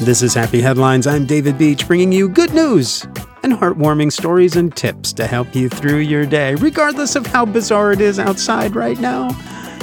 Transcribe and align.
This 0.00 0.22
is 0.22 0.32
Happy 0.32 0.60
Headlines. 0.60 1.08
I'm 1.08 1.26
David 1.26 1.58
Beach, 1.58 1.84
bringing 1.88 2.12
you 2.12 2.28
good 2.28 2.54
news 2.54 3.02
and 3.42 3.52
heartwarming 3.52 4.12
stories 4.12 4.54
and 4.54 4.74
tips 4.74 5.12
to 5.14 5.26
help 5.26 5.56
you 5.56 5.68
through 5.68 5.98
your 5.98 6.24
day, 6.24 6.54
regardless 6.54 7.16
of 7.16 7.26
how 7.26 7.44
bizarre 7.44 7.90
it 7.90 8.00
is 8.00 8.20
outside 8.20 8.76
right 8.76 8.98
now. 9.00 9.32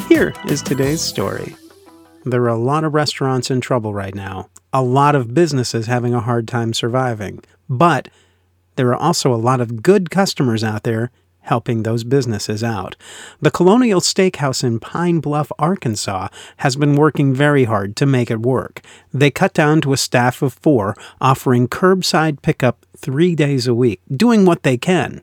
Here 0.07 0.33
is 0.45 0.61
today's 0.61 1.01
story. 1.01 1.53
There 2.23 2.41
are 2.43 2.47
a 2.47 2.55
lot 2.55 2.85
of 2.85 2.93
restaurants 2.93 3.51
in 3.51 3.59
trouble 3.59 3.93
right 3.93 4.15
now, 4.15 4.49
a 4.71 4.81
lot 4.81 5.15
of 5.15 5.33
businesses 5.33 5.87
having 5.87 6.13
a 6.13 6.21
hard 6.21 6.47
time 6.47 6.73
surviving, 6.73 7.43
but 7.67 8.07
there 8.77 8.87
are 8.87 8.95
also 8.95 9.33
a 9.33 9.35
lot 9.35 9.59
of 9.59 9.83
good 9.83 10.09
customers 10.09 10.63
out 10.63 10.83
there 10.83 11.11
helping 11.45 11.83
those 11.83 12.03
businesses 12.03 12.63
out. 12.63 12.95
The 13.41 13.51
Colonial 13.51 14.01
Steakhouse 14.01 14.63
in 14.63 14.79
Pine 14.79 15.19
Bluff, 15.19 15.51
Arkansas 15.57 16.27
has 16.57 16.75
been 16.75 16.95
working 16.95 17.33
very 17.33 17.63
hard 17.63 17.95
to 17.97 18.05
make 18.05 18.29
it 18.29 18.41
work. 18.41 18.81
They 19.13 19.31
cut 19.31 19.53
down 19.53 19.81
to 19.81 19.93
a 19.93 19.97
staff 19.97 20.41
of 20.41 20.53
four, 20.53 20.95
offering 21.19 21.67
curbside 21.67 22.41
pickup 22.41 22.85
three 22.97 23.35
days 23.35 23.67
a 23.67 23.73
week, 23.73 24.01
doing 24.15 24.45
what 24.45 24.63
they 24.63 24.77
can. 24.77 25.21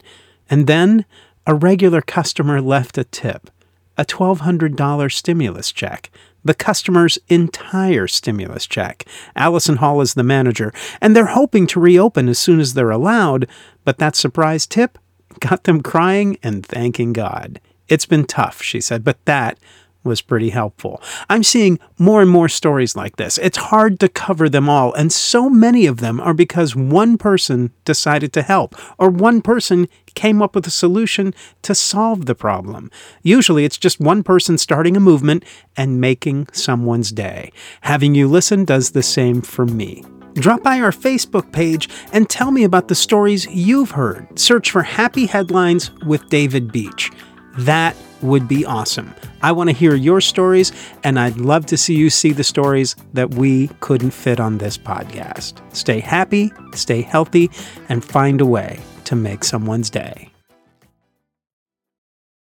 And 0.51 0.67
then 0.67 1.05
a 1.47 1.55
regular 1.55 2.01
customer 2.01 2.61
left 2.61 2.99
a 2.99 3.05
tip 3.05 3.51
a 3.99 4.07
$1,200 4.07 5.13
stimulus 5.13 5.71
check 5.71 6.11
the 6.45 6.55
customer's 6.55 7.19
entire 7.29 8.07
stimulus 8.07 8.67
check. 8.67 9.07
Allison 9.37 9.77
Hall 9.77 10.01
is 10.01 10.15
the 10.15 10.23
manager, 10.23 10.73
and 11.01 11.15
they're 11.15 11.27
hoping 11.27 11.67
to 11.69 11.81
reopen 11.81 12.29
as 12.29 12.39
soon 12.39 12.61
as 12.61 12.75
they're 12.75 12.91
allowed, 12.91 13.47
but 13.85 13.99
that 13.99 14.17
surprise 14.17 14.67
tip 14.67 14.99
got 15.43 15.65
them 15.65 15.83
crying 15.83 16.39
and 16.43 16.65
thanking 16.65 17.13
God. 17.13 17.61
It's 17.89 18.07
been 18.07 18.25
tough, 18.25 18.63
she 18.63 18.81
said, 18.81 19.05
but 19.05 19.23
that 19.27 19.59
was 20.05 20.21
pretty 20.21 20.51
helpful. 20.51 21.01
I'm 21.29 21.43
seeing 21.43 21.79
more 21.99 22.23
and 22.23 22.31
more 22.31 22.49
stories 22.49 22.97
like 22.97 23.17
this. 23.17 23.39
It's 23.39 23.57
hard 23.57 24.01
to 24.01 24.09
cover 24.09 24.49
them 24.49 24.69
all, 24.69 24.93
and 24.95 25.13
so 25.13 25.49
many 25.49 25.87
of 25.87 25.99
them 25.99 26.21
are 26.21 26.35
because 26.35 26.75
one 26.75 27.19
person 27.19 27.73
decided 27.85 28.33
to 28.33 28.43
help, 28.43 28.75
or 28.99 29.11
one 29.11 29.43
person 29.43 29.89
came 30.15 30.43
up 30.43 30.55
with 30.55 30.67
a 30.67 30.71
solution 30.71 31.35
to 31.63 31.75
solve 31.75 32.27
the 32.27 32.35
problem. 32.35 32.91
Usually 33.23 33.65
it's 33.65 33.79
just 33.79 34.01
one 34.01 34.23
person 34.23 34.59
starting 34.59 34.97
a 34.97 35.01
movement 35.01 35.45
and 35.77 36.01
making 36.01 36.49
someone's 36.53 37.11
day. 37.11 37.53
Having 37.83 38.15
you 38.15 38.29
listen 38.29 38.65
does 38.65 38.91
the 38.91 39.03
same 39.03 39.41
for 39.41 39.67
me. 39.67 40.05
Drop 40.35 40.63
by 40.63 40.81
our 40.81 40.91
Facebook 40.91 41.53
page 41.53 41.89
and 42.13 42.29
tell 42.29 42.51
me 42.51 42.65
about 42.65 42.89
the 42.89 42.95
stories 42.95 43.47
you've 43.47 43.91
heard. 43.91 44.39
Search 44.39 44.71
for 44.71 44.83
Happy 44.83 45.27
Headlines 45.27 45.91
with 46.07 46.29
David 46.29 46.73
Beach. 46.73 47.11
That 47.59 47.97
would 48.23 48.49
be 48.49 48.65
awesome. 48.65 49.15
I 49.43 49.53
want 49.53 49.69
to 49.69 49.77
hear 49.77 49.95
your 49.95 50.21
stories, 50.21 50.73
and 51.03 51.19
I'd 51.19 51.37
love 51.37 51.67
to 51.67 51.77
see 51.77 51.95
you 51.95 52.09
see 52.09 52.33
the 52.33 52.45
stories 52.45 52.97
that 53.13 53.35
we 53.35 53.69
couldn't 53.81 54.13
fit 54.13 54.41
on 54.41 54.59
this 54.59 54.79
podcast. 54.79 55.61
Stay 55.75 56.01
happy, 56.01 56.53
stay 56.75 57.03
healthy, 57.03 57.51
and 57.89 58.05
find 58.05 58.41
a 58.41 58.47
way 58.47 58.81
to 59.05 59.17
make 59.17 59.45
someone's 59.45 59.91
day. 59.91 60.33